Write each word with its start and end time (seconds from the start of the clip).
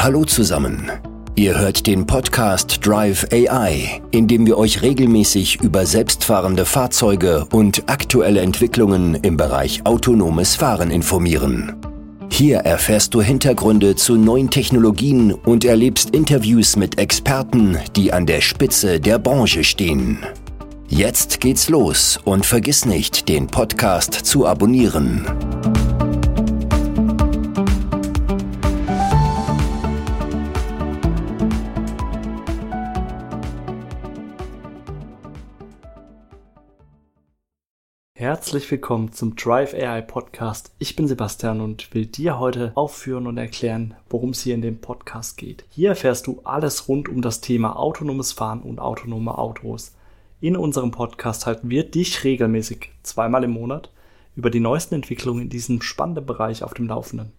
Hallo 0.00 0.24
zusammen. 0.24 0.92
Ihr 1.34 1.58
hört 1.58 1.88
den 1.88 2.06
Podcast 2.06 2.86
Drive 2.86 3.26
AI, 3.32 4.00
in 4.12 4.28
dem 4.28 4.46
wir 4.46 4.56
euch 4.56 4.80
regelmäßig 4.80 5.60
über 5.60 5.86
selbstfahrende 5.86 6.64
Fahrzeuge 6.64 7.46
und 7.50 7.82
aktuelle 7.88 8.40
Entwicklungen 8.40 9.16
im 9.16 9.36
Bereich 9.36 9.84
autonomes 9.86 10.54
Fahren 10.54 10.92
informieren. 10.92 11.74
Hier 12.30 12.58
erfährst 12.58 13.12
du 13.12 13.22
Hintergründe 13.22 13.96
zu 13.96 14.14
neuen 14.14 14.50
Technologien 14.50 15.32
und 15.32 15.64
erlebst 15.64 16.10
Interviews 16.10 16.76
mit 16.76 16.96
Experten, 17.00 17.76
die 17.96 18.12
an 18.12 18.24
der 18.24 18.40
Spitze 18.40 19.00
der 19.00 19.18
Branche 19.18 19.64
stehen. 19.64 20.20
Jetzt 20.86 21.40
geht's 21.40 21.68
los 21.68 22.20
und 22.24 22.46
vergiss 22.46 22.84
nicht, 22.84 23.28
den 23.28 23.48
Podcast 23.48 24.14
zu 24.14 24.46
abonnieren. 24.46 25.26
Herzlich 38.20 38.68
willkommen 38.72 39.12
zum 39.12 39.36
Drive 39.36 39.74
AI 39.74 40.00
Podcast. 40.00 40.74
Ich 40.80 40.96
bin 40.96 41.06
Sebastian 41.06 41.60
und 41.60 41.94
will 41.94 42.06
dir 42.06 42.40
heute 42.40 42.72
aufführen 42.74 43.28
und 43.28 43.38
erklären, 43.38 43.94
worum 44.10 44.30
es 44.30 44.40
hier 44.40 44.56
in 44.56 44.60
dem 44.60 44.80
Podcast 44.80 45.36
geht. 45.36 45.64
Hier 45.70 45.90
erfährst 45.90 46.26
du 46.26 46.40
alles 46.42 46.88
rund 46.88 47.08
um 47.08 47.22
das 47.22 47.40
Thema 47.40 47.76
autonomes 47.76 48.32
Fahren 48.32 48.60
und 48.62 48.80
autonome 48.80 49.38
Autos. 49.38 49.94
In 50.40 50.56
unserem 50.56 50.90
Podcast 50.90 51.46
halten 51.46 51.70
wir 51.70 51.88
dich 51.88 52.24
regelmäßig 52.24 52.90
zweimal 53.04 53.44
im 53.44 53.52
Monat 53.52 53.92
über 54.34 54.50
die 54.50 54.58
neuesten 54.58 54.96
Entwicklungen 54.96 55.42
in 55.42 55.48
diesem 55.48 55.80
spannenden 55.80 56.26
Bereich 56.26 56.64
auf 56.64 56.74
dem 56.74 56.88
Laufenden. 56.88 57.30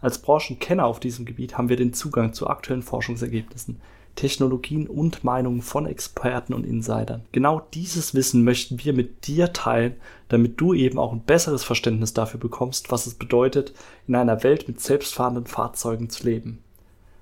Als 0.00 0.22
Branchenkenner 0.22 0.86
auf 0.86 0.98
diesem 0.98 1.26
Gebiet 1.26 1.58
haben 1.58 1.68
wir 1.68 1.76
den 1.76 1.92
Zugang 1.92 2.32
zu 2.32 2.46
aktuellen 2.46 2.82
Forschungsergebnissen, 2.82 3.82
Technologien 4.16 4.88
und 4.88 5.22
Meinungen 5.22 5.62
von 5.62 5.86
Experten 5.86 6.52
und 6.52 6.64
Insidern. 6.64 7.22
Genau 7.30 7.62
dieses 7.74 8.14
Wissen 8.14 8.42
möchten 8.42 8.82
wir 8.82 8.92
mit 8.92 9.28
dir 9.28 9.52
teilen, 9.52 9.94
damit 10.28 10.60
du 10.60 10.74
eben 10.74 10.98
auch 10.98 11.12
ein 11.12 11.20
besseres 11.20 11.62
Verständnis 11.62 12.12
dafür 12.12 12.40
bekommst, 12.40 12.90
was 12.90 13.06
es 13.06 13.14
bedeutet, 13.14 13.72
in 14.08 14.16
einer 14.16 14.42
Welt 14.42 14.66
mit 14.66 14.80
selbstfahrenden 14.80 15.46
Fahrzeugen 15.46 16.10
zu 16.10 16.24
leben. 16.24 16.58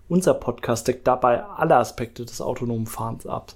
Unser 0.09 0.35
Podcast 0.35 0.89
deckt 0.89 1.07
dabei 1.07 1.45
alle 1.45 1.77
Aspekte 1.77 2.25
des 2.25 2.41
autonomen 2.41 2.87
Fahrens 2.87 3.27
ab 3.27 3.55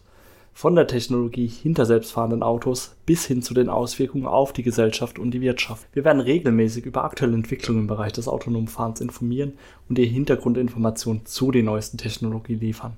von 0.58 0.74
der 0.74 0.88
Technologie 0.88 1.46
hinter 1.46 1.86
selbstfahrenden 1.86 2.42
Autos 2.42 2.96
bis 3.06 3.24
hin 3.24 3.42
zu 3.42 3.54
den 3.54 3.68
Auswirkungen 3.68 4.26
auf 4.26 4.52
die 4.52 4.64
Gesellschaft 4.64 5.20
und 5.20 5.30
die 5.30 5.40
Wirtschaft. 5.40 5.86
Wir 5.92 6.04
werden 6.04 6.20
regelmäßig 6.20 6.84
über 6.84 7.04
aktuelle 7.04 7.34
Entwicklungen 7.34 7.82
im 7.82 7.86
Bereich 7.86 8.12
des 8.12 8.26
autonomen 8.26 8.66
Fahrens 8.66 9.00
informieren 9.00 9.52
und 9.88 9.98
dir 9.98 10.06
Hintergrundinformationen 10.06 11.26
zu 11.26 11.52
den 11.52 11.66
neuesten 11.66 11.96
Technologien 11.96 12.58
liefern. 12.58 12.96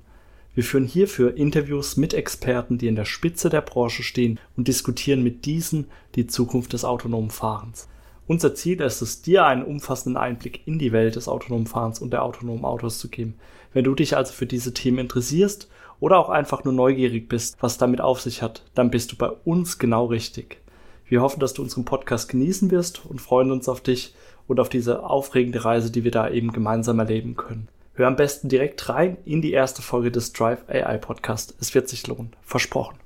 Wir 0.54 0.64
führen 0.64 0.84
hierfür 0.84 1.36
Interviews 1.36 1.96
mit 1.96 2.12
Experten, 2.12 2.76
die 2.76 2.88
in 2.88 2.96
der 2.96 3.04
Spitze 3.04 3.50
der 3.50 3.60
Branche 3.60 4.02
stehen 4.02 4.40
und 4.56 4.66
diskutieren 4.66 5.22
mit 5.22 5.44
diesen 5.44 5.86
die 6.16 6.26
Zukunft 6.26 6.72
des 6.72 6.84
autonomen 6.84 7.30
Fahrens. 7.30 7.88
Unser 8.26 8.54
Ziel 8.54 8.80
ist 8.80 9.00
es, 9.00 9.22
dir 9.22 9.44
einen 9.44 9.64
umfassenden 9.64 10.20
Einblick 10.20 10.66
in 10.66 10.78
die 10.78 10.92
Welt 10.92 11.16
des 11.16 11.28
autonomen 11.28 11.66
Fahrens 11.66 12.00
und 12.00 12.12
der 12.12 12.24
autonomen 12.24 12.64
Autos 12.64 12.98
zu 12.98 13.08
geben. 13.08 13.34
Wenn 13.72 13.84
du 13.84 13.94
dich 13.94 14.16
also 14.16 14.32
für 14.32 14.46
diese 14.46 14.74
Themen 14.74 14.98
interessierst 14.98 15.68
oder 16.00 16.18
auch 16.18 16.28
einfach 16.28 16.64
nur 16.64 16.72
neugierig 16.72 17.28
bist, 17.28 17.56
was 17.60 17.78
damit 17.78 18.00
auf 18.00 18.20
sich 18.20 18.42
hat, 18.42 18.64
dann 18.74 18.90
bist 18.90 19.12
du 19.12 19.16
bei 19.16 19.28
uns 19.28 19.78
genau 19.78 20.06
richtig. 20.06 20.60
Wir 21.06 21.22
hoffen, 21.22 21.40
dass 21.40 21.54
du 21.54 21.62
unseren 21.62 21.84
Podcast 21.84 22.28
genießen 22.28 22.70
wirst 22.70 23.04
und 23.04 23.20
freuen 23.20 23.50
uns 23.50 23.68
auf 23.68 23.80
dich 23.80 24.14
und 24.46 24.60
auf 24.60 24.68
diese 24.68 25.04
aufregende 25.04 25.64
Reise, 25.64 25.90
die 25.90 26.04
wir 26.04 26.10
da 26.10 26.28
eben 26.28 26.52
gemeinsam 26.52 26.98
erleben 26.98 27.36
können. 27.36 27.68
Hör 28.00 28.06
am 28.06 28.16
besten 28.16 28.48
direkt 28.48 28.88
rein 28.88 29.18
in 29.26 29.42
die 29.42 29.52
erste 29.52 29.82
Folge 29.82 30.10
des 30.10 30.32
Drive 30.32 30.60
AI 30.68 30.96
Podcast. 30.96 31.54
Es 31.60 31.74
wird 31.74 31.86
sich 31.90 32.06
lohnen. 32.06 32.34
Versprochen. 32.40 32.99